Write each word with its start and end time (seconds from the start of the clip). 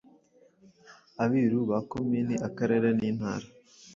Abiru 1.23 1.59
ba 1.69 1.79
Komini 1.91 2.35
Akarere 2.47 2.89
n,intara 2.97 3.47